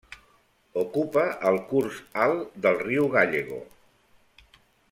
Ocupa 0.83 1.25
el 1.51 1.59
curs 1.73 2.01
alt 2.25 2.57
del 2.65 2.83
riu 2.87 3.09
Gállego. 3.19 3.63